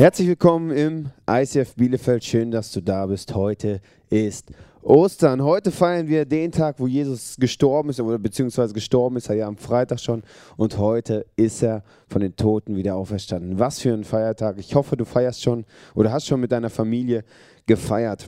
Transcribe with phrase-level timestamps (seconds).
[0.00, 2.24] Herzlich willkommen im ICF Bielefeld.
[2.24, 3.34] Schön, dass du da bist.
[3.34, 4.46] Heute ist
[4.80, 5.44] Ostern.
[5.44, 9.46] Heute feiern wir den Tag, wo Jesus gestorben ist, oder beziehungsweise gestorben ist er ja
[9.46, 10.22] am Freitag schon.
[10.56, 13.58] Und heute ist er von den Toten wieder auferstanden.
[13.58, 14.56] Was für ein Feiertag.
[14.56, 17.22] Ich hoffe, du feierst schon oder hast schon mit deiner Familie
[17.66, 18.26] gefeiert.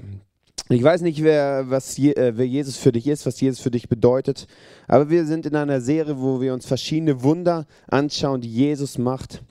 [0.68, 3.89] Ich weiß nicht, wer, was, äh, wer Jesus für dich ist, was Jesus für dich
[3.89, 4.46] bedeutet,
[4.89, 9.43] aber wir sind in einer Serie, wo wir uns verschiedene Wunder anschauen, die Jesus macht.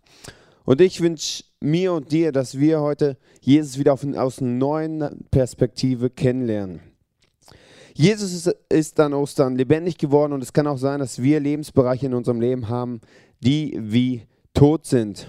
[0.71, 5.25] Und ich wünsche mir und dir, dass wir heute Jesus wieder auf, aus einer neuen
[5.29, 6.79] Perspektive kennenlernen.
[7.93, 12.05] Jesus ist, ist an Ostern lebendig geworden und es kann auch sein, dass wir Lebensbereiche
[12.05, 13.01] in unserem Leben haben,
[13.41, 14.21] die wie
[14.53, 15.27] tot sind.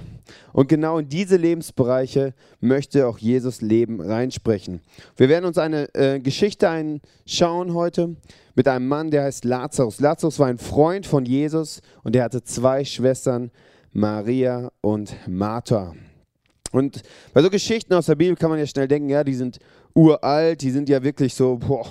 [0.53, 4.81] Und genau in diese Lebensbereiche möchte auch Jesus Leben reinsprechen.
[5.17, 8.15] Wir werden uns eine äh, Geschichte anschauen heute
[8.55, 9.99] mit einem Mann, der heißt Lazarus.
[9.99, 13.51] Lazarus war ein Freund von Jesus und er hatte zwei Schwestern,
[13.93, 15.95] Maria und Martha.
[16.73, 17.03] Und
[17.35, 19.59] bei so Geschichten aus der Bibel kann man ja schnell denken, ja, die sind
[19.95, 21.87] uralt, die sind ja wirklich so, boah,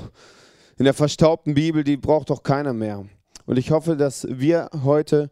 [0.78, 3.06] in der verstaubten Bibel, die braucht doch keiner mehr.
[3.46, 5.30] Und ich hoffe, dass wir heute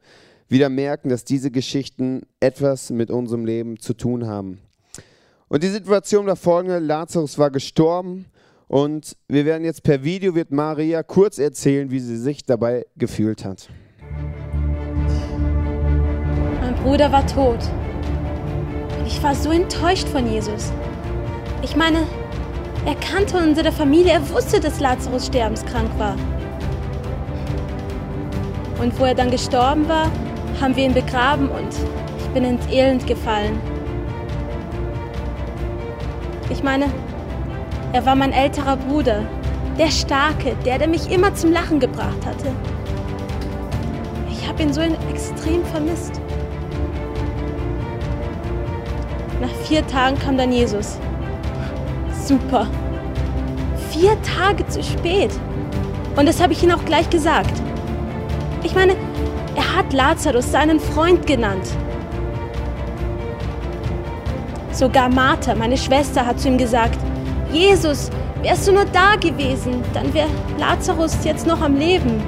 [0.48, 4.60] wieder merken, dass diese Geschichten etwas mit unserem Leben zu tun haben.
[5.48, 8.26] Und die Situation war folgende, Lazarus war gestorben
[8.68, 13.44] und wir werden jetzt per Video, wird Maria kurz erzählen, wie sie sich dabei gefühlt
[13.44, 13.70] hat.
[16.84, 17.60] Bruder war tot.
[19.06, 20.72] Ich war so enttäuscht von Jesus.
[21.62, 22.00] Ich meine,
[22.86, 26.16] er kannte unsere Familie, er wusste, dass Lazarus sterbenskrank war.
[28.82, 30.10] Und wo er dann gestorben war,
[30.62, 31.76] haben wir ihn begraben und
[32.18, 33.60] ich bin ins Elend gefallen.
[36.50, 36.86] Ich meine,
[37.92, 39.24] er war mein älterer Bruder,
[39.78, 42.52] der Starke, der, der mich immer zum Lachen gebracht hatte.
[44.32, 46.19] Ich habe ihn so extrem vermisst.
[49.40, 50.98] Nach vier Tagen kam dann Jesus.
[52.26, 52.68] Super.
[53.90, 55.32] Vier Tage zu spät.
[56.16, 57.54] Und das habe ich ihm auch gleich gesagt.
[58.64, 58.96] Ich meine,
[59.56, 61.68] er hat Lazarus seinen Freund genannt.
[64.72, 67.00] Sogar Martha, meine Schwester, hat zu ihm gesagt,
[67.52, 68.10] Jesus,
[68.42, 72.22] wärst du nur da gewesen, dann wäre Lazarus jetzt noch am Leben.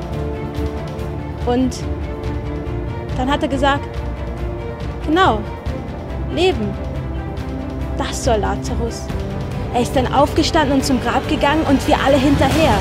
[1.45, 1.77] Und
[3.17, 3.87] dann hat er gesagt,
[5.05, 5.39] genau,
[6.33, 6.90] Leben.
[8.07, 9.03] Das soll Lazarus.
[9.75, 12.73] Er ist dann aufgestanden und zum Grab gegangen und wir alle hinterher.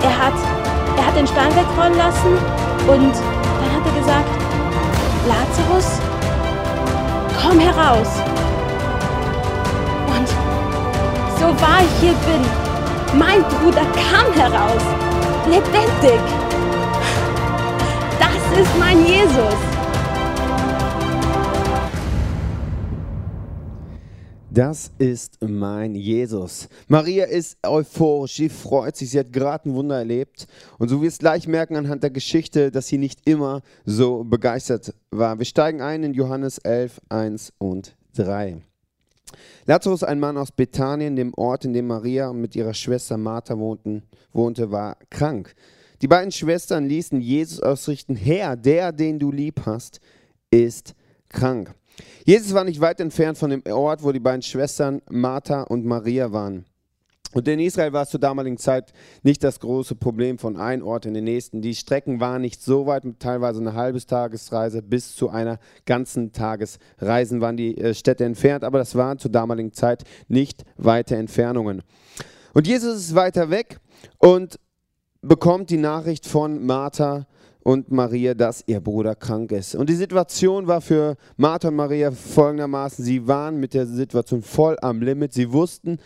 [0.00, 0.34] Er hat,
[0.96, 2.34] er hat den Stein wegrollen lassen
[2.86, 4.28] und dann hat er gesagt,
[5.26, 5.98] Lazarus,
[7.42, 8.08] komm heraus.
[10.06, 10.28] Und
[11.40, 14.82] so wahr ich hier bin, mein Bruder kam heraus,
[15.46, 16.20] lebendig.
[18.20, 19.77] Das ist mein Jesus.
[24.58, 26.68] Das ist mein Jesus.
[26.88, 30.48] Maria ist euphorisch, sie freut sich, sie hat gerade ein Wunder erlebt.
[30.78, 35.38] Und so wirst gleich merken anhand der Geschichte, dass sie nicht immer so begeistert war.
[35.38, 38.60] Wir steigen ein in Johannes 11, 1 und 3.
[39.66, 44.02] Lazarus, ein Mann aus Bethanien, dem Ort, in dem Maria mit ihrer Schwester Martha wohnten,
[44.32, 45.54] wohnte, war krank.
[46.02, 50.00] Die beiden Schwestern ließen Jesus ausrichten, Herr, der, den du lieb hast,
[50.50, 50.96] ist
[51.28, 51.72] krank.
[52.24, 56.32] Jesus war nicht weit entfernt von dem Ort, wo die beiden Schwestern Martha und Maria
[56.32, 56.64] waren.
[57.32, 58.92] Und in Israel war es zur damaligen Zeit
[59.22, 61.60] nicht das große Problem von einem Ort in den nächsten.
[61.60, 67.42] Die Strecken waren nicht so weit, teilweise eine halbe Tagesreise bis zu einer ganzen Tagesreisen
[67.42, 71.82] waren die äh, Städte entfernt, aber das waren zur damaligen Zeit nicht weite Entfernungen.
[72.54, 73.78] Und Jesus ist weiter weg
[74.16, 74.58] und
[75.20, 77.26] bekommt die Nachricht von Martha
[77.68, 79.74] und Maria, dass ihr Bruder krank ist.
[79.74, 84.78] Und die Situation war für Martha und Maria folgendermaßen, sie waren mit der Situation voll
[84.80, 85.34] am Limit.
[85.34, 85.98] Sie wussten,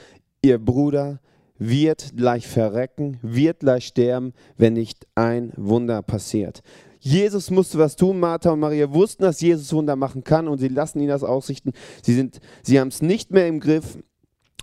[0.43, 1.21] ihr Bruder
[1.59, 6.63] wird gleich verrecken, wird gleich sterben, wenn nicht ein Wunder passiert.
[6.99, 8.19] Jesus musste was tun.
[8.19, 11.71] Martha und Maria wussten, dass Jesus Wunder machen kann und sie lassen ihn das ausrichten.
[12.03, 12.29] Sie,
[12.65, 13.99] sie haben es nicht mehr im Griff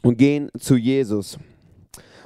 [0.01, 1.37] und gehen zu Jesus.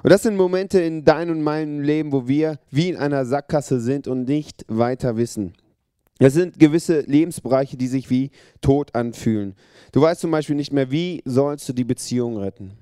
[0.03, 3.79] Und das sind Momente in deinem und meinem Leben, wo wir wie in einer Sackgasse
[3.79, 5.53] sind und nicht weiter wissen.
[6.19, 9.55] Das sind gewisse Lebensbereiche, die sich wie tot anfühlen.
[9.93, 12.73] Du weißt zum Beispiel nicht mehr, wie sollst du die Beziehung retten.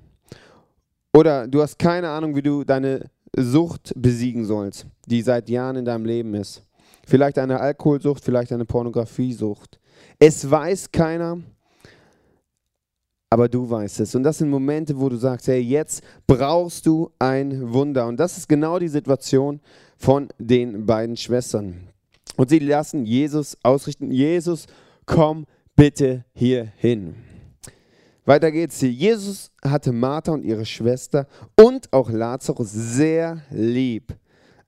[1.14, 5.86] Oder du hast keine Ahnung, wie du deine Sucht besiegen sollst, die seit Jahren in
[5.86, 6.64] deinem Leben ist.
[7.08, 9.80] Vielleicht eine Alkoholsucht, vielleicht eine Pornografiesucht.
[10.20, 11.40] Es weiß keiner
[13.32, 14.14] aber du weißt es.
[14.14, 18.06] Und das sind Momente, wo du sagst, hey, jetzt brauchst du ein Wunder.
[18.06, 19.62] Und das ist genau die Situation
[19.98, 21.88] von den beiden Schwestern.
[22.36, 24.68] Und sie lassen Jesus ausrichten, Jesus,
[25.06, 25.46] komm
[25.78, 27.16] bitte hier hin.
[28.26, 28.92] Weiter geht's hier.
[28.92, 31.26] Jesus hatte Martha und ihre Schwester
[31.60, 34.14] und auch Lazarus sehr lieb.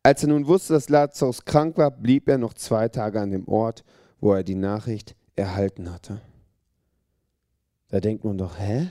[0.03, 3.45] Als er nun wusste, dass Lazarus krank war, blieb er noch zwei Tage an dem
[3.47, 3.83] Ort,
[4.21, 6.21] wo er die Nachricht erhalten hatte.
[7.93, 8.87] Da denkt man doch, hä?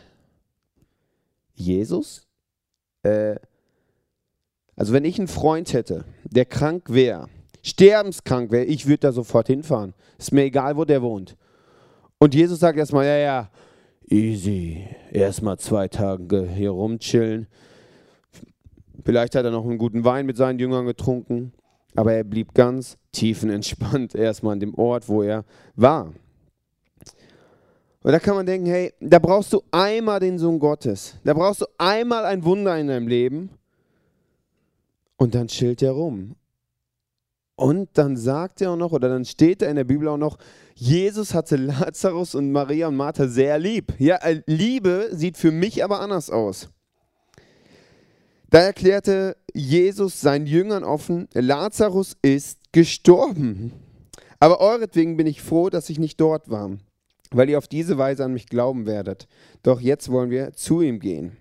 [1.54, 2.24] Jesus?
[3.02, 3.34] Äh,
[4.76, 7.28] also wenn ich einen Freund hätte, der krank wäre,
[7.64, 9.94] sterbenskrank wäre, ich würde da sofort hinfahren.
[10.18, 11.36] Ist mir egal, wo der wohnt.
[12.18, 13.50] Und Jesus sagt erstmal, ja, ja,
[14.08, 14.86] easy.
[15.10, 17.48] Erstmal zwei Tage hier rumchillen.
[19.04, 21.52] Vielleicht hat er noch einen guten Wein mit seinen Jüngern getrunken,
[21.96, 25.44] aber er blieb ganz tiefenentspannt erstmal an dem Ort, wo er
[25.74, 26.12] war.
[28.02, 31.14] Und da kann man denken, hey, da brauchst du einmal den Sohn Gottes.
[31.22, 33.50] Da brauchst du einmal ein Wunder in deinem Leben.
[35.16, 36.34] Und dann chillt er rum.
[37.54, 40.36] Und dann sagt er auch noch, oder dann steht er in der Bibel auch noch,
[40.74, 43.92] Jesus hatte Lazarus und Maria und Martha sehr lieb.
[43.98, 46.70] Ja, äh, Liebe sieht für mich aber anders aus.
[48.50, 53.72] Da erklärte Jesus seinen Jüngern offen, Lazarus ist gestorben.
[54.40, 56.72] Aber euretwegen bin ich froh, dass ich nicht dort war,
[57.32, 59.28] weil ihr auf diese Weise an mich glauben werdet.
[59.62, 61.36] Doch jetzt wollen wir zu ihm gehen.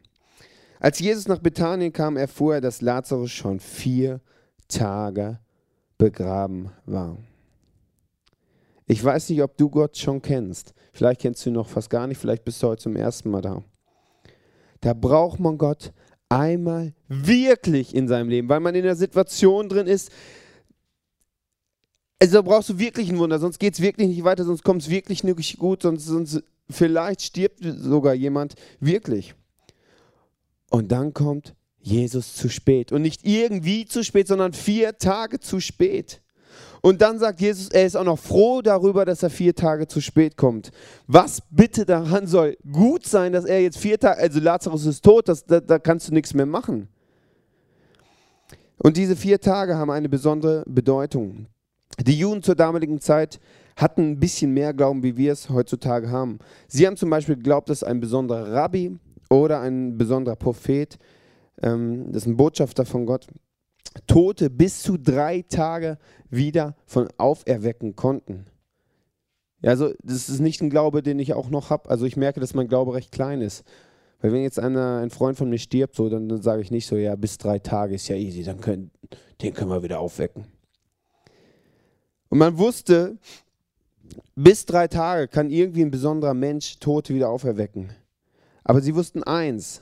[0.80, 4.20] Als Jesus nach Bethanien kam, erfuhr er, dass Lazarus schon vier
[4.68, 5.40] Tage
[5.98, 7.18] begraben war.
[8.88, 10.74] Ich weiß nicht, ob du Gott schon kennst.
[10.92, 13.42] Vielleicht kennst du ihn noch fast gar nicht, vielleicht bist du heute zum ersten Mal
[13.42, 13.64] da.
[14.82, 15.94] Da braucht man Gott
[16.28, 20.12] einmal wirklich in seinem Leben, weil man in der Situation drin ist,
[22.22, 24.84] also da brauchst du wirklich ein Wunder, sonst geht es wirklich nicht weiter, sonst kommt
[24.84, 29.34] es wirklich nicht gut, sonst, sonst vielleicht stirbt sogar jemand wirklich.
[30.70, 32.92] Und dann kommt Jesus zu spät.
[32.92, 36.22] Und nicht irgendwie zu spät, sondern vier Tage zu spät.
[36.82, 40.00] Und dann sagt Jesus, er ist auch noch froh darüber, dass er vier Tage zu
[40.00, 40.72] spät kommt.
[41.08, 45.28] Was bitte daran soll gut sein, dass er jetzt vier Tage, also Lazarus ist tot,
[45.28, 46.88] das, da, da kannst du nichts mehr machen.
[48.78, 51.48] Und diese vier Tage haben eine besondere Bedeutung.
[52.02, 53.40] Die Juden zur damaligen Zeit
[53.76, 56.40] hatten ein bisschen mehr Glauben, wie wir es heutzutage haben.
[56.68, 58.98] Sie haben zum Beispiel geglaubt, dass ein besonderer Rabbi
[59.30, 60.98] oder ein besonderer Prophet,
[61.62, 63.28] ähm, das ist ein Botschafter von Gott,
[64.08, 65.98] Tote bis zu drei Tage
[66.30, 68.46] wieder von auferwecken konnten.
[69.64, 71.90] Also das ist nicht ein Glaube, den ich auch noch habe.
[71.90, 73.64] Also ich merke, dass mein Glaube recht klein ist.
[74.22, 76.88] Weil wenn jetzt einer, ein Freund von mir stirbt, so, dann, dann sage ich nicht
[76.88, 78.92] so, ja, bis drei Tage ist ja easy, dann können,
[79.42, 80.46] den können wir wieder aufwecken.
[82.32, 83.18] Und man wusste,
[84.36, 87.90] bis drei Tage kann irgendwie ein besonderer Mensch Tote wieder auferwecken.
[88.64, 89.82] Aber sie wussten eins,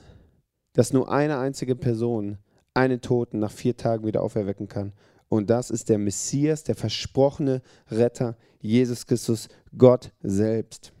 [0.72, 2.38] dass nur eine einzige Person
[2.74, 4.92] einen Toten nach vier Tagen wieder auferwecken kann.
[5.28, 9.48] Und das ist der Messias, der versprochene Retter, Jesus Christus,
[9.78, 10.92] Gott selbst.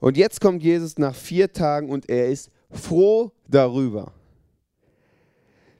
[0.00, 4.12] Und jetzt kommt Jesus nach vier Tagen und er ist froh darüber.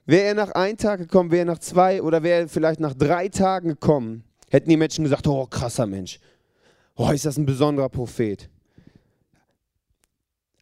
[0.04, 2.94] Wäre er nach einem Tag gekommen, wäre er nach zwei oder wäre er vielleicht nach
[2.94, 6.20] drei Tagen gekommen, hätten die Menschen gesagt, oh krasser Mensch,
[6.96, 8.48] oh ist das ein besonderer Prophet.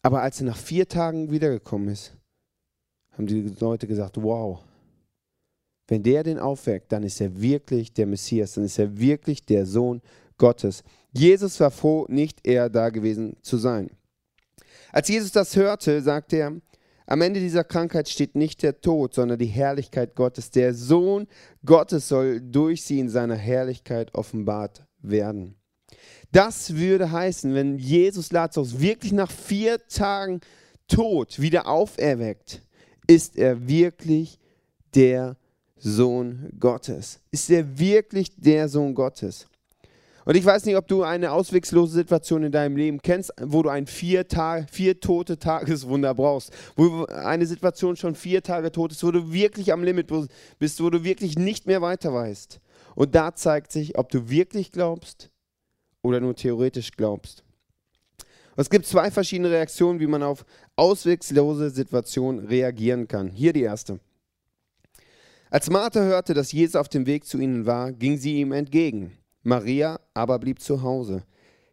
[0.02, 2.12] Aber als er nach vier Tagen wiedergekommen ist,
[3.12, 4.60] haben die Leute gesagt, wow,
[5.88, 9.66] wenn der den aufweckt, dann ist er wirklich der Messias, dann ist er wirklich der
[9.66, 10.02] Sohn
[10.38, 10.82] Gottes.
[11.12, 13.90] Jesus war froh, nicht er da gewesen zu sein.
[14.92, 16.52] Als Jesus das hörte, sagte er,
[17.06, 20.50] am Ende dieser Krankheit steht nicht der Tod, sondern die Herrlichkeit Gottes.
[20.50, 21.28] Der Sohn
[21.64, 25.54] Gottes soll durch sie in seiner Herrlichkeit offenbart werden.
[26.32, 30.40] Das würde heißen, wenn Jesus Lazarus wirklich nach vier Tagen
[30.88, 32.62] Tod wieder auferweckt,
[33.06, 34.38] ist er wirklich
[34.94, 35.36] der
[35.76, 37.20] Sohn Gottes?
[37.30, 39.46] Ist er wirklich der Sohn Gottes?
[40.26, 43.68] Und ich weiß nicht, ob du eine auswegslose Situation in deinem Leben kennst, wo du
[43.68, 49.04] ein vier, Tage, vier tote Tageswunder brauchst, wo eine Situation schon vier Tage tot ist,
[49.04, 50.12] wo du wirklich am Limit
[50.58, 52.60] bist, wo du wirklich nicht mehr weiter weißt.
[52.96, 55.30] Und da zeigt sich, ob du wirklich glaubst
[56.02, 57.44] oder nur theoretisch glaubst.
[58.56, 63.28] Es gibt zwei verschiedene Reaktionen, wie man auf auswegslose Situationen reagieren kann.
[63.28, 64.00] Hier die erste.
[65.50, 69.12] Als Martha hörte, dass Jesus auf dem Weg zu ihnen war, ging sie ihm entgegen.
[69.46, 71.22] Maria aber blieb zu Hause.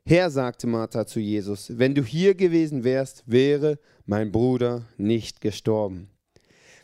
[0.06, 6.10] Herr, sagte Martha zu Jesus, wenn du hier gewesen wärst, wäre mein Bruder nicht gestorben.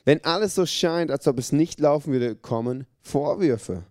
[0.04, 3.84] Wenn alles so scheint, als ob es nicht laufen würde, kommen Vorwürfe.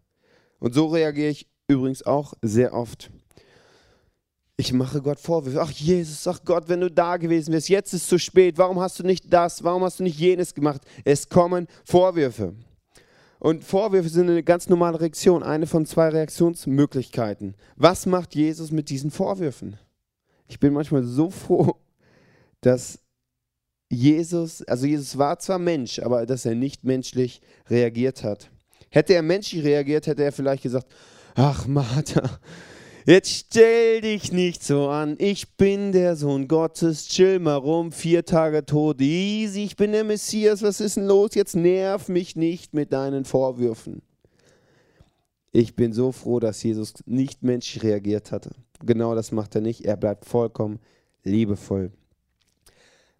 [0.58, 3.10] Und so reagiere ich übrigens auch sehr oft.
[4.56, 5.60] Ich mache Gott Vorwürfe.
[5.60, 8.58] Ach Jesus, ach Gott, wenn du da gewesen wärst, jetzt ist es zu spät.
[8.58, 9.62] Warum hast du nicht das?
[9.62, 10.80] Warum hast du nicht jenes gemacht?
[11.04, 12.54] Es kommen Vorwürfe.
[13.38, 17.54] Und Vorwürfe sind eine ganz normale Reaktion, eine von zwei Reaktionsmöglichkeiten.
[17.76, 19.76] Was macht Jesus mit diesen Vorwürfen?
[20.48, 21.76] Ich bin manchmal so froh,
[22.60, 22.98] dass
[23.90, 27.40] Jesus, also Jesus war zwar Mensch, aber dass er nicht menschlich
[27.70, 28.50] reagiert hat.
[28.90, 30.88] Hätte er menschlich reagiert, hätte er vielleicht gesagt,
[31.34, 32.40] ach Martha,
[33.08, 38.24] jetzt stell dich nicht so an, ich bin der Sohn Gottes, chill mal rum, vier
[38.24, 42.74] Tage tot, easy, ich bin der Messias, was ist denn los, jetzt nerv mich nicht
[42.74, 44.02] mit deinen Vorwürfen.
[45.52, 48.50] Ich bin so froh, dass Jesus nicht menschlich reagiert hatte.
[48.84, 50.78] Genau das macht er nicht, er bleibt vollkommen
[51.24, 51.90] liebevoll.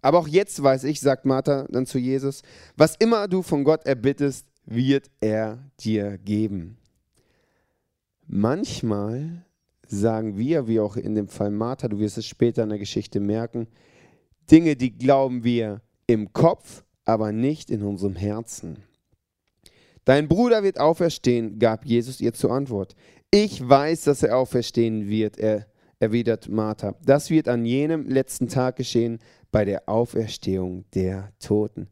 [0.03, 2.43] Aber auch jetzt weiß ich, sagt Martha dann zu Jesus,
[2.77, 6.77] was immer du von Gott erbittest, wird er dir geben.
[8.27, 9.47] Manchmal
[9.91, 13.21] sagen wir, wie auch in dem Fall Martha, du wirst es später in der Geschichte
[13.21, 13.69] merken,
[14.51, 18.79] Dinge, die glauben wir im Kopf, aber nicht in unserem Herzen.
[20.05, 22.95] Dein Bruder wird auferstehen, gab Jesus ihr zur Antwort.
[23.31, 25.67] Ich weiß, dass er auferstehen wird, er,
[26.01, 26.95] erwidert Martha.
[27.05, 29.19] Das wird an jenem letzten Tag geschehen,
[29.51, 31.89] bei der Auferstehung der Toten.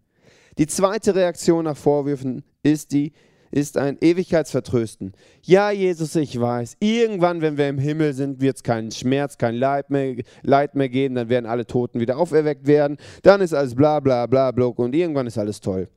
[0.58, 3.12] Die zweite Reaktion nach Vorwürfen ist die,
[3.50, 5.12] ist ein Ewigkeitsvertrösten.
[5.42, 9.54] Ja, Jesus, ich weiß, irgendwann, wenn wir im Himmel sind, wird es keinen Schmerz, kein
[9.54, 13.74] Leid mehr, Leid mehr geben, dann werden alle Toten wieder auferweckt werden, dann ist alles
[13.74, 15.88] bla bla bla block und irgendwann ist alles toll.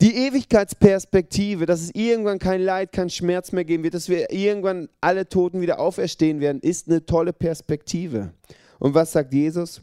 [0.00, 4.88] Die Ewigkeitsperspektive, dass es irgendwann kein Leid, kein Schmerz mehr geben wird, dass wir irgendwann
[5.00, 8.32] alle Toten wieder auferstehen werden, ist eine tolle Perspektive.
[8.78, 9.80] Und was sagt Jesus?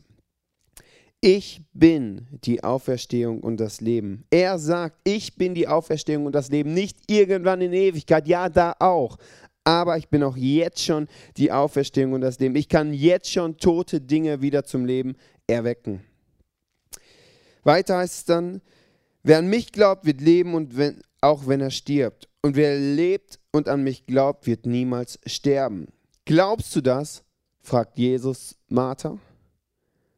[1.26, 4.26] Ich bin die Auferstehung und das Leben.
[4.30, 8.76] Er sagt, ich bin die Auferstehung und das Leben, nicht irgendwann in Ewigkeit, ja, da
[8.78, 9.18] auch.
[9.64, 12.56] Aber ich bin auch jetzt schon die Auferstehung und das Leben.
[12.56, 15.16] Ich kann jetzt schon tote Dinge wieder zum Leben
[15.48, 16.04] erwecken.
[17.64, 18.62] Weiter heißt es dann,
[19.24, 22.30] wer an mich glaubt, wird leben und wenn, auch wenn er stirbt.
[22.44, 25.88] Und wer lebt und an mich glaubt, wird niemals sterben.
[26.26, 27.24] Glaubst du das?
[27.64, 29.18] fragt Jesus Martha.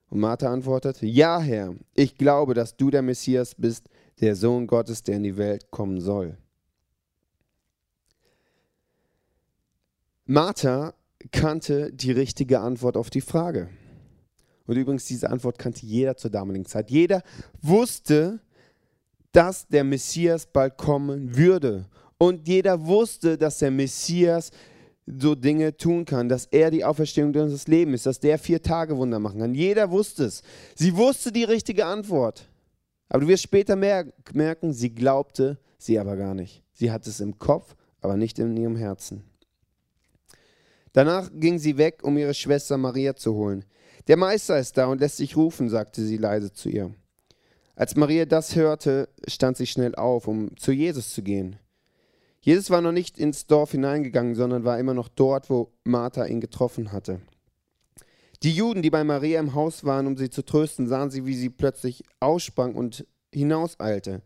[0.10, 3.90] Und Martha antwortet, ja Herr, ich glaube, dass du der Messias bist,
[4.22, 6.38] der Sohn Gottes, der in die Welt kommen soll.
[10.26, 10.94] Martha
[11.32, 13.70] kannte die richtige Antwort auf die Frage.
[14.66, 16.92] Und übrigens, diese Antwort kannte jeder zur damaligen Zeit.
[16.92, 17.24] Jeder
[17.62, 18.40] wusste,
[19.32, 21.86] dass der Messias bald kommen würde.
[22.18, 24.52] Und jeder wusste, dass der Messias
[25.08, 28.98] so Dinge tun kann, dass er die Auferstehung unseres Lebens ist, dass der vier Tage
[28.98, 29.56] Wunder machen kann.
[29.56, 30.44] Jeder wusste es.
[30.76, 32.50] Sie wusste die richtige Antwort.
[33.10, 36.62] Aber du wirst später merken, sie glaubte sie aber gar nicht.
[36.74, 39.24] Sie hatte es im Kopf, aber nicht in ihrem Herzen.
[40.92, 43.64] Danach ging sie weg, um ihre Schwester Maria zu holen.
[44.08, 46.94] Der Meister ist da und lässt sich rufen, sagte sie leise zu ihr.
[47.76, 51.58] Als Maria das hörte, stand sie schnell auf, um zu Jesus zu gehen.
[52.48, 56.39] Jesus war noch nicht ins Dorf hineingegangen, sondern war immer noch dort, wo Martha ihn
[56.39, 57.20] getroffen hatte.
[58.42, 61.36] Die Juden, die bei Maria im Haus waren, um sie zu trösten, sahen sie, wie
[61.36, 64.22] sie plötzlich aussprang und hinauseilte.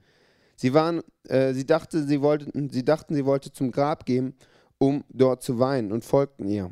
[0.55, 4.35] Sie, waren, äh, sie, dachte, sie, wollten, sie dachten, sie wollte zum Grab gehen,
[4.77, 6.71] um dort zu weinen, und folgten ihr.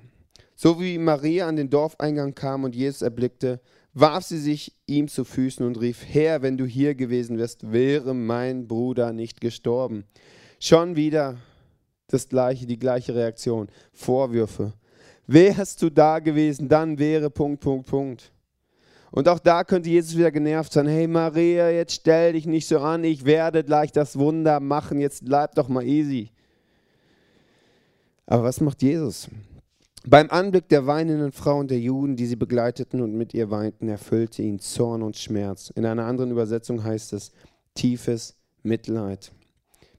[0.55, 3.59] So wie Maria an den Dorfeingang kam und Jesus erblickte,
[3.95, 8.13] warf sie sich ihm zu Füßen und rief, Herr, wenn du hier gewesen wärst, wäre
[8.13, 10.03] mein Bruder nicht gestorben.
[10.59, 11.37] Schon wieder
[12.07, 13.67] das gleiche, die gleiche Reaktion.
[13.93, 14.73] Vorwürfe.
[15.25, 18.31] Wärst du da gewesen, dann wäre Punkt, Punkt, Punkt.
[19.11, 20.87] Und auch da könnte Jesus wieder genervt sein.
[20.87, 25.25] Hey Maria, jetzt stell dich nicht so an, ich werde gleich das Wunder machen, jetzt
[25.25, 26.31] bleib doch mal easy.
[28.25, 29.27] Aber was macht Jesus?
[30.05, 33.89] Beim Anblick der weinenden Frau und der Juden, die sie begleiteten und mit ihr weinten,
[33.89, 35.71] erfüllte ihn Zorn und Schmerz.
[35.75, 37.31] In einer anderen Übersetzung heißt es
[37.73, 39.31] tiefes Mitleid.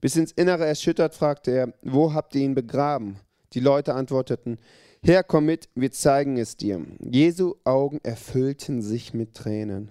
[0.00, 3.16] Bis ins Innere erschüttert fragte er, wo habt ihr ihn begraben?
[3.52, 4.58] Die Leute antworteten,
[5.02, 6.84] Herr, komm mit, wir zeigen es dir.
[7.00, 9.90] Jesu Augen erfüllten sich mit Tränen.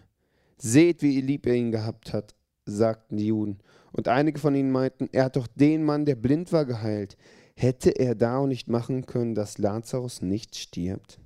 [0.57, 2.35] Seht, wie lieb er ihn gehabt hat,
[2.65, 3.59] sagten die Juden.
[3.91, 7.17] Und einige von ihnen meinten, er hat doch den Mann, der blind war, geheilt.
[7.55, 11.19] Hätte er da auch nicht machen können, dass Lazarus nicht stirbt?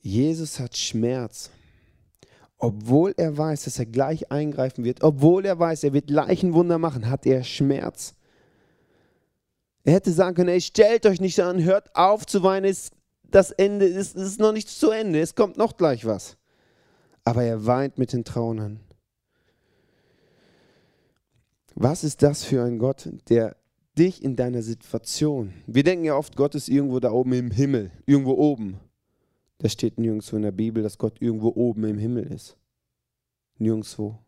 [0.00, 1.50] Jesus hat Schmerz
[2.60, 6.54] obwohl er weiß, dass er gleich eingreifen wird, obwohl er weiß, er wird gleich ein
[6.54, 8.14] Wunder machen, hat er Schmerz.
[9.82, 12.74] Er hätte sagen können, ey, stellt euch nicht an, hört auf zu weinen,
[13.30, 16.36] das Ende ist, ist noch nicht zu Ende, es kommt noch gleich was.
[17.24, 18.80] Aber er weint mit den Traunern.
[21.74, 23.56] Was ist das für ein Gott, der
[23.96, 27.90] dich in deiner Situation, wir denken ja oft, Gott ist irgendwo da oben im Himmel,
[28.06, 28.78] irgendwo oben.
[29.60, 32.56] Das steht nirgendwo in der Bibel, dass Gott irgendwo oben im Himmel ist.
[33.58, 34.18] Nirgendwo.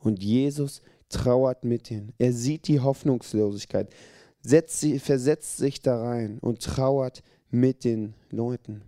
[0.00, 2.14] Und Jesus trauert mit ihnen.
[2.16, 3.94] Er sieht die Hoffnungslosigkeit,
[4.40, 8.82] sie, versetzt sich da rein und trauert mit den Leuten.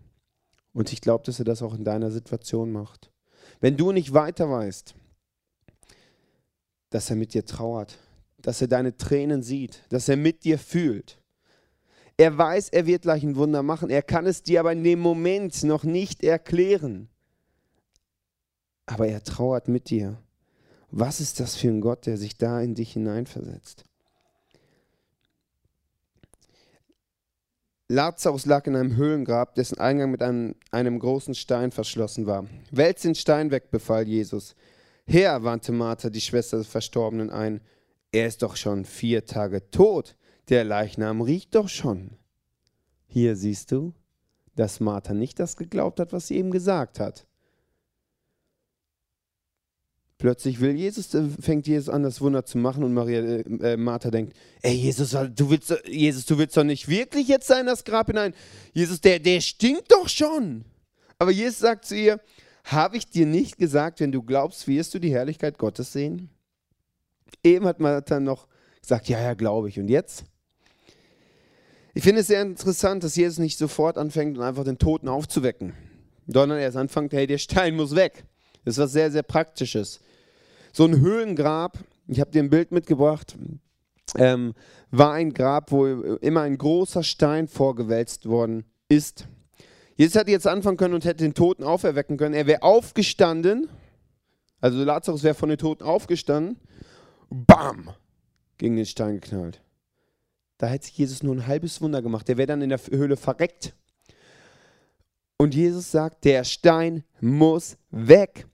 [0.73, 3.13] Und ich glaube, dass er das auch in deiner Situation macht.
[3.61, 4.95] Wenn du nicht weiter weißt,
[6.89, 7.99] dass er mit dir trauert,
[8.39, 11.21] dass er deine Tränen sieht, dass er mit dir fühlt.
[12.19, 13.91] Er weiß, er wird gleich ein Wunder machen.
[13.91, 17.09] Er kann es dir aber in dem Moment noch nicht erklären.
[18.87, 20.21] Aber er trauert mit dir.
[20.91, 23.85] Was ist das für ein Gott, der sich da in dich hineinversetzt?
[27.87, 32.47] Lazarus lag in einem Höhlengrab, dessen Eingang mit einem, einem großen Stein verschlossen war.
[32.73, 34.57] Wälz den Stein weg, befahl Jesus.
[35.07, 37.61] Herr, warnte Martha, die Schwester des Verstorbenen, ein.
[38.11, 40.17] Er ist doch schon vier Tage tot.
[40.49, 42.11] Der Leichnam riecht doch schon.
[43.07, 43.95] Hier siehst du,
[44.55, 47.27] dass Martha nicht das geglaubt hat, was sie ihm gesagt hat.
[50.19, 53.77] Plötzlich will Jesus, äh, fängt Jesus an, das Wunder zu machen und Maria, äh, äh
[53.77, 57.85] Martha denkt, ey Jesus, du willst, Jesus, du willst doch nicht wirklich jetzt sein, das
[57.85, 58.35] Grab hinein.
[58.73, 60.65] Jesus, der, der stinkt doch schon.
[61.21, 62.21] Aber Jesus sagt zu ihr,
[62.65, 66.31] habe ich dir nicht gesagt, wenn du glaubst, wirst du die Herrlichkeit Gottes sehen?
[67.45, 68.49] Eben hat Martha noch
[68.81, 69.79] gesagt, ja, ja, glaube ich.
[69.79, 70.25] Und jetzt?
[71.99, 75.73] Ich finde es sehr interessant, dass Jesus nicht sofort anfängt, einfach den Toten aufzuwecken,
[76.29, 78.25] sondern erst anfängt, hey, der Stein muss weg.
[78.65, 79.99] Das ist was sehr, sehr Praktisches.
[80.73, 81.77] So ein Höhlengrab,
[82.07, 83.37] ich habe dir ein Bild mitgebracht,
[84.15, 84.55] ähm,
[84.93, 89.27] war ein Grab, wo immer ein großer Stein vorgewälzt worden ist.
[89.97, 92.37] Jesus hätte jetzt anfangen können und hätte den Toten auferwecken können.
[92.37, 93.69] Er wäre aufgestanden,
[94.61, 96.61] also Lazarus wäre von den Toten aufgestanden,
[97.29, 97.91] bam,
[98.57, 99.61] gegen den Stein geknallt.
[100.59, 102.29] Da hätte sich Jesus nur ein halbes Wunder gemacht.
[102.29, 103.75] Der wäre dann in der Höhle verreckt.
[105.37, 108.47] Und Jesus sagt, der Stein muss weg.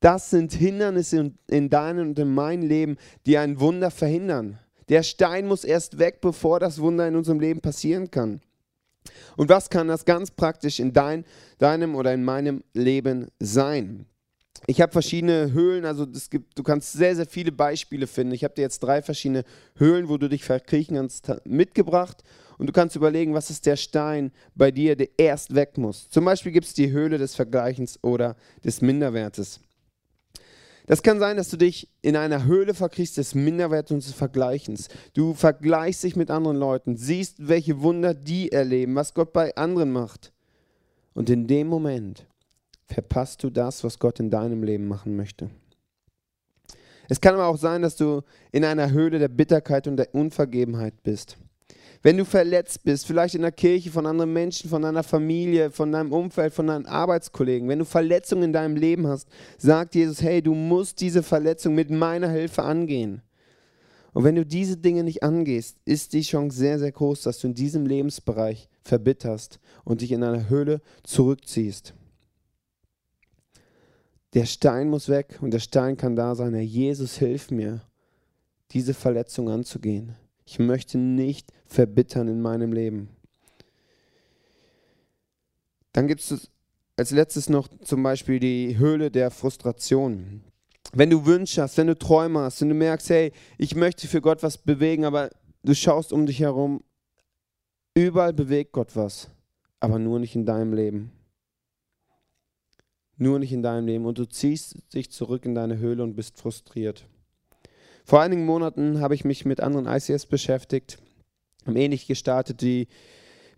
[0.00, 4.58] Das sind Hindernisse in deinem und in meinem Leben, die ein Wunder verhindern.
[4.88, 8.40] Der Stein muss erst weg, bevor das Wunder in unserem Leben passieren kann.
[9.36, 11.24] Und was kann das ganz praktisch in dein,
[11.58, 14.06] deinem oder in meinem Leben sein?
[14.66, 18.34] Ich habe verschiedene Höhlen, also es gibt, du kannst sehr, sehr viele Beispiele finden.
[18.34, 19.44] Ich habe dir jetzt drei verschiedene
[19.76, 22.22] Höhlen, wo du dich verkriechen kannst, mitgebracht.
[22.58, 26.08] Und du kannst überlegen, was ist der Stein bei dir, der erst weg muss.
[26.08, 29.60] Zum Beispiel gibt es die Höhle des Vergleichens oder des Minderwertes.
[30.86, 34.88] Das kann sein, dass du dich in einer Höhle verkriechst des Minderwerts und des Vergleichens.
[35.14, 39.90] Du vergleichst dich mit anderen Leuten, siehst, welche Wunder die erleben, was Gott bei anderen
[39.90, 40.32] macht.
[41.12, 42.26] Und in dem Moment
[42.86, 45.50] verpasst du das, was Gott in deinem Leben machen möchte.
[47.08, 48.22] Es kann aber auch sein, dass du
[48.52, 51.36] in einer Höhle der Bitterkeit und der Unvergebenheit bist.
[52.02, 55.90] Wenn du verletzt bist, vielleicht in der Kirche von anderen Menschen, von deiner Familie, von
[55.90, 60.42] deinem Umfeld, von deinen Arbeitskollegen, wenn du Verletzungen in deinem Leben hast, sagt Jesus, hey,
[60.42, 63.22] du musst diese Verletzung mit meiner Hilfe angehen.
[64.12, 67.48] Und wenn du diese Dinge nicht angehst, ist die Chance sehr, sehr groß, dass du
[67.48, 71.92] in diesem Lebensbereich verbitterst und dich in eine Höhle zurückziehst.
[74.34, 76.54] Der Stein muss weg und der Stein kann da sein.
[76.54, 77.82] Herr Jesus, hilf mir,
[78.72, 80.16] diese Verletzung anzugehen.
[80.44, 83.08] Ich möchte nicht verbittern in meinem Leben.
[85.92, 86.50] Dann gibt es
[86.96, 90.42] als letztes noch zum Beispiel die Höhle der Frustration.
[90.92, 94.20] Wenn du Wünsche hast, wenn du Träume hast, wenn du merkst, hey, ich möchte für
[94.20, 95.30] Gott was bewegen, aber
[95.62, 96.82] du schaust um dich herum,
[97.94, 99.30] überall bewegt Gott was,
[99.80, 101.12] aber nur nicht in deinem Leben.
[103.16, 104.04] Nur nicht in deinem Leben.
[104.04, 107.06] Und du ziehst dich zurück in deine Höhle und bist frustriert.
[108.04, 110.98] Vor einigen Monaten habe ich mich mit anderen ICS beschäftigt,
[111.66, 112.86] haben ähnlich gestartet wie,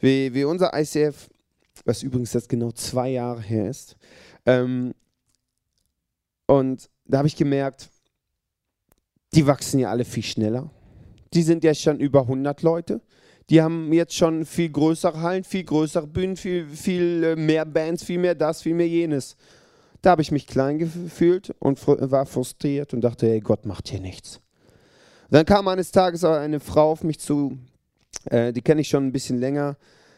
[0.01, 1.29] wie, wie unser ICF,
[1.85, 3.97] was übrigens jetzt genau zwei Jahre her ist.
[4.47, 4.94] Ähm,
[6.47, 7.90] und da habe ich gemerkt,
[9.35, 10.71] die wachsen ja alle viel schneller.
[11.35, 13.03] Die sind ja schon über 100 Leute.
[13.50, 18.04] Die haben jetzt schon viel größere Hallen, viel größere Bühnen, viel, viel äh, mehr Bands,
[18.04, 19.37] viel mehr das, viel mehr jenes.
[20.02, 24.00] Da habe ich mich klein gefühlt und war frustriert und dachte, hey, Gott macht hier
[24.00, 24.40] nichts.
[25.30, 27.58] Dann kam eines Tages eine Frau auf mich zu,
[28.26, 29.76] äh, die kenne ich schon ein bisschen länger.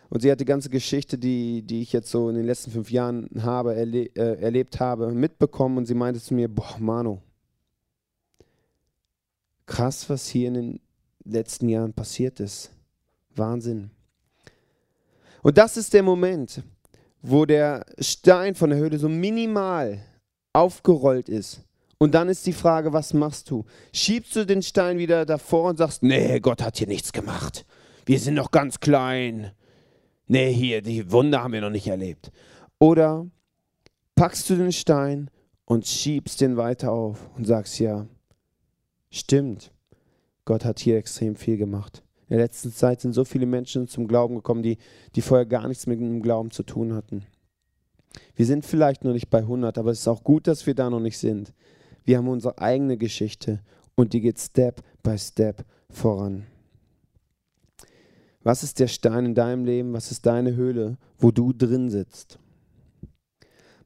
[0.08, 2.90] Und sie hat die ganze Geschichte, die, die ich jetzt so in den letzten fünf
[2.90, 5.78] Jahren habe, erle äh, erlebt habe, mitbekommen.
[5.78, 7.20] Und sie meinte zu mir, boah, Manu,
[9.66, 10.80] krass, was hier in den
[11.24, 12.70] letzten Jahren passiert ist.
[13.34, 13.90] Wahnsinn.
[15.42, 16.62] Und das ist der Moment,
[17.22, 20.00] wo der Stein von der Höhle so minimal
[20.52, 21.62] aufgerollt ist.
[21.98, 23.64] Und dann ist die Frage, was machst du?
[23.92, 27.66] Schiebst du den Stein wieder davor und sagst, nee, Gott hat hier nichts gemacht.
[28.06, 29.52] Wir sind noch ganz klein.
[30.26, 32.32] Nee, hier, die Wunder haben wir noch nicht erlebt.
[32.78, 33.26] Oder
[34.14, 35.30] packst du den Stein
[35.66, 38.06] und schiebst den weiter auf und sagst, ja,
[39.10, 39.70] stimmt,
[40.46, 42.02] Gott hat hier extrem viel gemacht.
[42.30, 44.78] In der letzten Zeit sind so viele Menschen zum Glauben gekommen, die,
[45.16, 47.26] die vorher gar nichts mit dem Glauben zu tun hatten.
[48.36, 50.88] Wir sind vielleicht noch nicht bei 100, aber es ist auch gut, dass wir da
[50.88, 51.52] noch nicht sind.
[52.04, 53.60] Wir haben unsere eigene Geschichte
[53.96, 56.46] und die geht Step by Step voran.
[58.44, 59.92] Was ist der Stein in deinem Leben?
[59.92, 62.38] Was ist deine Höhle, wo du drin sitzt?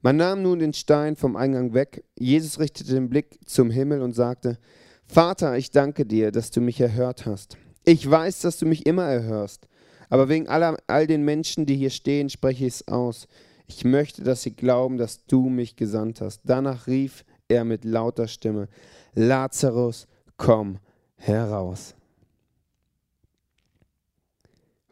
[0.02, 2.04] Man nahm nun den Stein vom Eingang weg.
[2.18, 4.59] Jesus richtete den Blick zum Himmel und sagte,
[5.07, 7.57] Vater, ich danke dir, dass du mich erhört hast.
[7.85, 9.68] Ich weiß, dass du mich immer erhörst.
[10.09, 13.27] Aber wegen aller, all den Menschen, die hier stehen, spreche ich es aus.
[13.66, 16.40] Ich möchte, dass sie glauben, dass du mich gesandt hast.
[16.44, 18.68] Danach rief er mit lauter Stimme,
[19.14, 20.79] Lazarus, komm
[21.16, 21.94] heraus.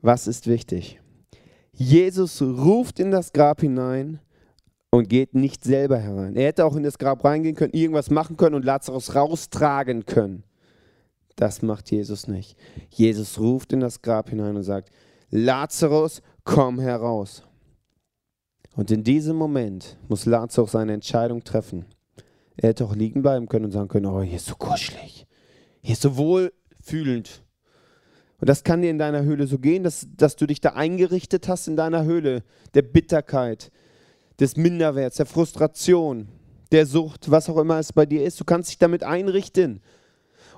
[0.01, 1.01] Was ist wichtig?
[1.73, 4.21] Jesus ruft in das Grab hinein
[4.91, 6.37] und geht nicht selber herein.
[6.37, 10.45] Er hätte auch in das Grab reingehen können, irgendwas machen können und Lazarus raustragen können.
[11.43, 12.57] Das macht Jesus nicht.
[12.89, 14.91] Jesus ruft in das Grab hinein und sagt,
[15.29, 17.43] Lazarus, komm heraus.
[18.77, 21.85] Und in diesem Moment muss Lazarus seine Entscheidung treffen.
[22.57, 25.27] Er hätte auch liegen bleiben können und sagen können, oh, hier ist so kuschelig,
[25.81, 27.43] hier ist so wohlfühlend.
[28.39, 31.49] Und das kann dir in deiner Höhle so gehen, dass, dass du dich da eingerichtet
[31.49, 33.73] hast in deiner Höhle der Bitterkeit,
[34.39, 36.29] des Minderwerts, der Frustration,
[36.71, 38.39] der Sucht, was auch immer es bei dir ist.
[38.39, 39.83] Du kannst dich damit einrichten.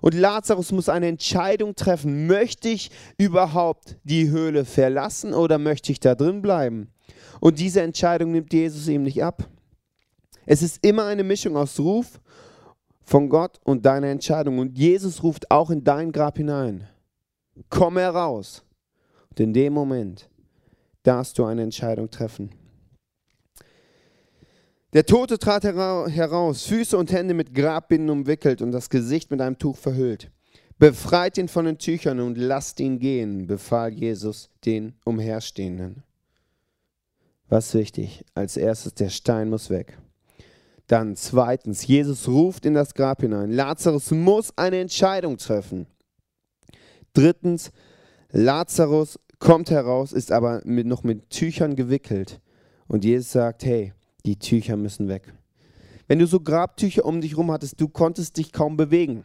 [0.05, 2.27] Und Lazarus muss eine Entscheidung treffen.
[2.27, 6.93] Möchte ich überhaupt die Höhle verlassen oder möchte ich da drin bleiben?
[7.41, 9.49] Und diese Entscheidung nimmt Jesus ihm nicht ab.
[10.45, 12.21] Es ist immer eine Mischung aus Ruf
[13.03, 14.59] von Gott und deiner Entscheidung.
[14.59, 16.87] Und Jesus ruft auch in dein Grab hinein.
[17.71, 18.63] Komm heraus.
[19.31, 20.29] Und in dem Moment
[21.03, 22.51] darfst du eine Entscheidung treffen.
[24.95, 29.59] Der Tote trat heraus, Füße und Hände mit Grabbinden umwickelt und das Gesicht mit einem
[29.59, 30.31] Tuch verhüllt.
[30.79, 36.05] Befreit ihn von den Tüchern und lasst ihn gehen, befahl Jesus den Umherstehenden.
[37.49, 38.25] Was wichtig?
[38.35, 39.99] Als erstes, der Stein muss weg.
[40.87, 43.51] Dann zweitens, Jesus ruft in das Grab hinein.
[43.51, 45.89] Lazarus muss eine Entscheidung treffen.
[47.15, 47.73] Drittens,
[48.31, 52.41] Lazarus kommt heraus, ist aber mit, noch mit Tüchern gewickelt.
[52.87, 53.93] Und Jesus sagt, hey,
[54.27, 55.33] die Tücher müssen weg.
[56.07, 59.25] Wenn du so Grabtücher um dich herum hattest, du konntest dich kaum bewegen.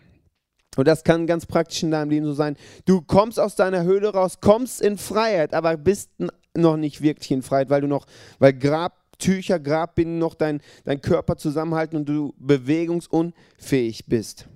[0.77, 2.55] Und das kann ganz praktisch in deinem Leben so sein.
[2.85, 6.12] Du kommst aus deiner Höhle raus, kommst in Freiheit, aber bist
[6.55, 8.05] noch nicht wirklich in Freiheit, weil du noch,
[8.38, 14.47] weil Grabtücher, Grabbinden noch dein, dein Körper zusammenhalten und du bewegungsunfähig bist.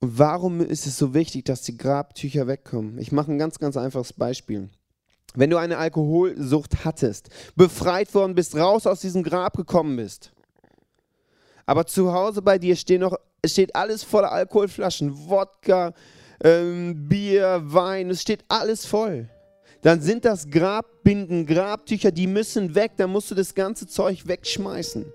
[0.00, 2.98] Und warum ist es so wichtig, dass die Grabtücher wegkommen?
[2.98, 4.70] Ich mache ein ganz, ganz einfaches Beispiel.
[5.34, 10.32] Wenn du eine Alkoholsucht hattest, befreit worden bist, raus aus diesem Grab gekommen bist,
[11.66, 15.92] aber zu Hause bei dir steht noch, steht alles voller Alkoholflaschen, Wodka,
[16.42, 19.28] ähm, Bier, Wein, es steht alles voll.
[19.82, 25.06] Dann sind das Grabbinden, Grabtücher, die müssen weg, dann musst du das ganze Zeug wegschmeißen.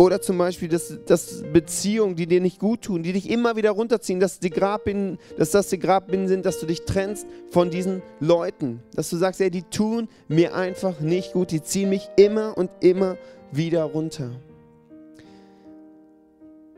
[0.00, 3.72] Oder zum Beispiel, dass, dass Beziehungen, die dir nicht gut tun, die dich immer wieder
[3.72, 8.00] runterziehen, dass, die Grabbinden, dass das die Grabbinden sind, dass du dich trennst von diesen
[8.20, 8.80] Leuten.
[8.94, 12.70] Dass du sagst, ey, die tun mir einfach nicht gut, die ziehen mich immer und
[12.78, 13.16] immer
[13.50, 14.30] wieder runter.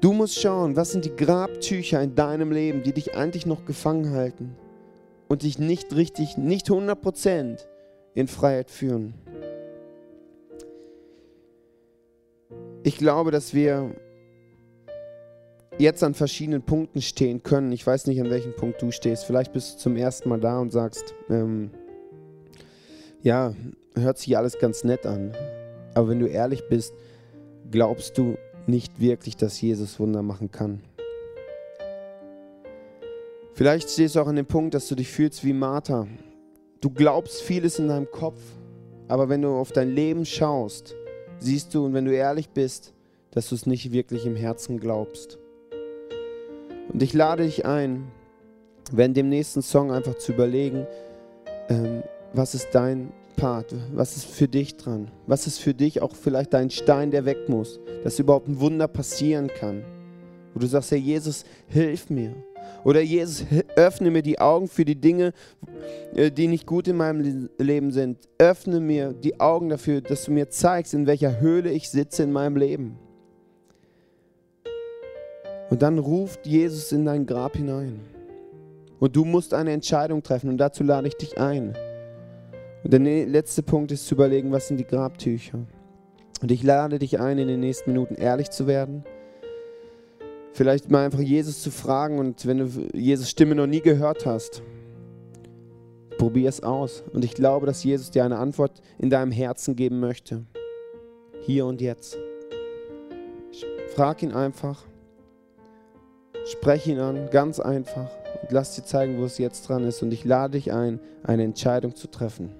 [0.00, 4.12] Du musst schauen, was sind die Grabtücher in deinem Leben, die dich eigentlich noch gefangen
[4.12, 4.56] halten
[5.28, 7.58] und dich nicht richtig, nicht 100%
[8.14, 9.12] in Freiheit führen.
[12.90, 13.94] Ich glaube, dass wir
[15.78, 17.70] jetzt an verschiedenen Punkten stehen können.
[17.70, 19.26] Ich weiß nicht, an welchem Punkt du stehst.
[19.26, 21.70] Vielleicht bist du zum ersten Mal da und sagst, ähm,
[23.22, 23.54] ja,
[23.94, 25.36] hört sich alles ganz nett an.
[25.94, 26.92] Aber wenn du ehrlich bist,
[27.70, 30.82] glaubst du nicht wirklich, dass Jesus Wunder machen kann.
[33.54, 36.08] Vielleicht stehst du auch an dem Punkt, dass du dich fühlst wie Martha.
[36.80, 38.40] Du glaubst vieles in deinem Kopf,
[39.06, 40.96] aber wenn du auf dein Leben schaust,
[41.40, 42.92] siehst du, und wenn du ehrlich bist,
[43.32, 45.38] dass du es nicht wirklich im Herzen glaubst.
[46.92, 48.08] Und ich lade dich ein,
[48.92, 50.86] während dem nächsten Song einfach zu überlegen,
[51.68, 56.14] ähm, was ist dein Part, was ist für dich dran, was ist für dich auch
[56.14, 59.84] vielleicht dein Stein, der weg muss, dass überhaupt ein Wunder passieren kann.
[60.52, 62.34] Wo du sagst, Herr Jesus, hilf mir.
[62.84, 63.46] Oder Jesus,
[63.76, 65.32] öffne mir die Augen für die Dinge,
[66.14, 68.18] äh, die nicht gut in meinem Leben sind.
[68.38, 72.32] Öffne mir die Augen dafür, dass du mir zeigst, in welcher Höhle ich sitze in
[72.32, 72.98] meinem Leben.
[75.68, 78.00] Und dann ruft Jesus in dein Grab hinein.
[78.98, 81.76] Und du musst eine Entscheidung treffen und dazu lade ich dich ein.
[82.82, 85.60] Und der letzte Punkt ist zu überlegen, was sind die Grabtücher.
[86.42, 89.04] Und ich lade dich ein, in den nächsten Minuten ehrlich zu werden
[90.52, 94.62] Vielleicht mal einfach Jesus zu fragen und wenn du Jesus Stimme noch nie gehört hast,
[96.18, 97.02] probier es aus.
[97.12, 100.44] Und ich glaube, dass Jesus dir eine Antwort in deinem Herzen geben möchte.
[101.42, 102.18] Hier und jetzt.
[103.94, 104.84] Frag ihn einfach.
[106.44, 108.10] Sprech ihn an, ganz einfach.
[108.42, 110.02] Und lass dir zeigen, wo es jetzt dran ist.
[110.02, 112.50] Und ich lade dich ein, eine Entscheidung zu treffen.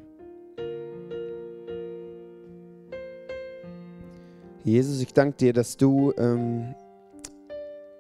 [4.65, 6.75] Jesus, ich danke dir, dass du ähm,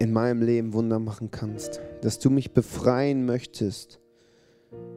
[0.01, 4.01] in meinem Leben Wunder machen kannst, dass du mich befreien möchtest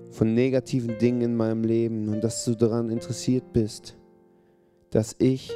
[0.09, 3.97] von negativen Dingen in meinem Leben und dass du daran interessiert bist,
[4.91, 5.51] dass ich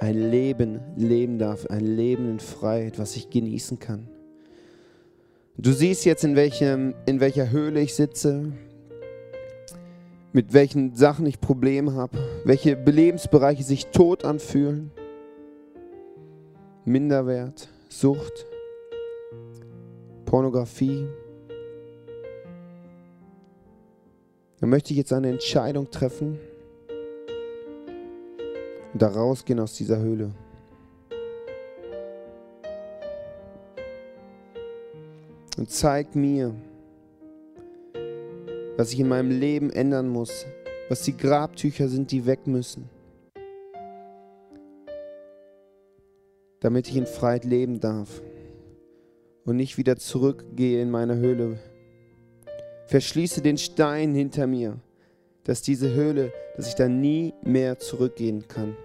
[0.00, 4.08] ein Leben leben darf, ein Leben in Freiheit, was ich genießen kann.
[5.58, 8.52] Du siehst jetzt, in, welchem, in welcher Höhle ich sitze,
[10.32, 14.90] mit welchen Sachen ich Probleme habe, welche Belebensbereiche sich tot anfühlen.
[16.84, 18.46] Minderwert, Sucht,
[20.26, 21.08] Pornografie.
[24.60, 26.38] Da möchte ich jetzt eine Entscheidung treffen
[28.92, 30.30] und da rausgehen aus dieser Höhle.
[35.56, 36.54] Und zeig mir,
[38.76, 40.44] was ich in meinem Leben ändern muss,
[40.90, 42.90] was die Grabtücher sind, die weg müssen.
[46.66, 48.20] damit ich in Freiheit leben darf
[49.46, 51.58] und nicht wieder zurückgehe in meine Höhle.
[52.88, 54.78] Verschließe den Stein hinter mir,
[55.44, 58.76] dass diese Höhle, dass ich da nie mehr zurückgehen kann.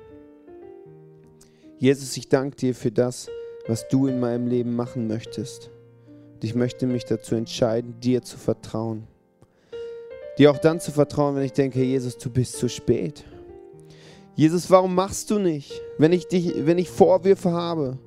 [1.77, 3.27] Jesus, ich danke dir für das,
[3.67, 5.71] was du in meinem Leben machen möchtest.
[6.33, 9.07] Und ich möchte mich dazu entscheiden, dir zu vertrauen.
[10.37, 13.23] Dir auch dann zu vertrauen, wenn ich denke, Jesus, du bist zu spät.
[14.35, 17.97] Jesus, warum machst du nicht, wenn ich, dich, wenn ich Vorwürfe habe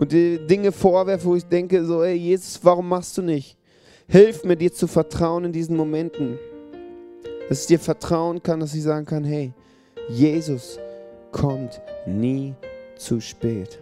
[0.00, 3.58] und die Dinge vorwerfe, wo ich denke, so, ey, Jesus, warum machst du nicht?
[4.08, 6.38] Hilf mir, dir zu vertrauen in diesen Momenten.
[7.50, 9.52] Dass ich dir vertrauen kann, dass ich sagen kann, hey,
[10.08, 10.78] Jesus
[11.32, 12.54] kommt nie
[12.96, 13.78] zu spät.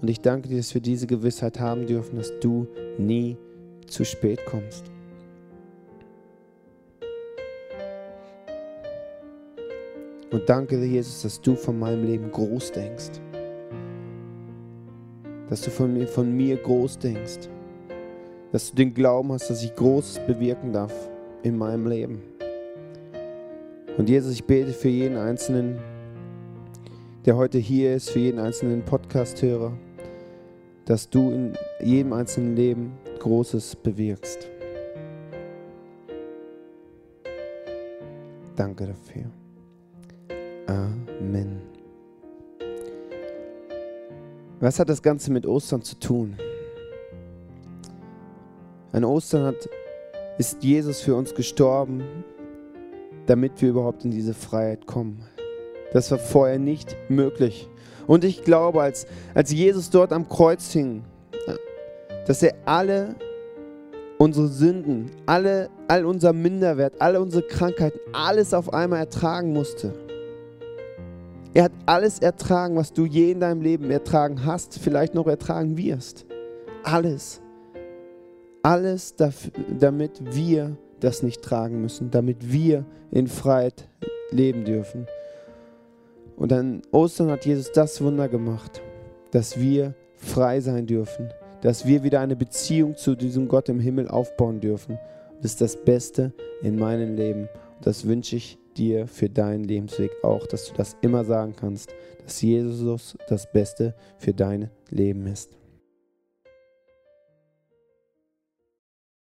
[0.00, 3.36] Und ich danke dir, dass wir diese Gewissheit haben dürfen, dass du nie
[3.88, 4.84] zu spät kommst.
[10.30, 13.20] Und danke dir, Jesus, dass du von meinem Leben groß denkst.
[15.48, 17.48] Dass du von mir, von mir groß denkst.
[18.52, 20.92] Dass du den Glauben hast, dass ich Großes bewirken darf
[21.42, 22.22] in meinem Leben.
[23.96, 25.78] Und Jesus, ich bete für jeden Einzelnen,
[27.24, 29.72] der heute hier ist, für jeden einzelnen Podcast-Hörer,
[30.84, 34.48] dass du in jedem einzelnen Leben Großes bewirkst.
[38.54, 39.30] Danke dafür.
[40.66, 41.75] Amen.
[44.58, 46.36] Was hat das Ganze mit Ostern zu tun?
[48.92, 49.68] An Ostern hat,
[50.38, 52.02] ist Jesus für uns gestorben,
[53.26, 55.22] damit wir überhaupt in diese Freiheit kommen.
[55.92, 57.68] Das war vorher nicht möglich.
[58.06, 61.04] Und ich glaube, als, als Jesus dort am Kreuz hing,
[62.26, 63.14] dass er alle
[64.16, 70.05] unsere Sünden, alle, all unser Minderwert, alle unsere Krankheiten, alles auf einmal ertragen musste.
[71.56, 75.78] Er hat alles ertragen, was du je in deinem Leben ertragen hast, vielleicht noch ertragen
[75.78, 76.26] wirst.
[76.82, 77.40] Alles.
[78.62, 83.88] Alles, damit wir das nicht tragen müssen, damit wir in Freiheit
[84.30, 85.06] leben dürfen.
[86.36, 88.82] Und an Ostern hat Jesus das Wunder gemacht,
[89.30, 91.30] dass wir frei sein dürfen,
[91.62, 94.98] dass wir wieder eine Beziehung zu diesem Gott im Himmel aufbauen dürfen.
[95.40, 97.48] Das ist das Beste in meinem Leben.
[97.80, 102.42] Das wünsche ich dir für deinen Lebensweg auch, dass du das immer sagen kannst, dass
[102.42, 105.56] Jesus das Beste für dein Leben ist.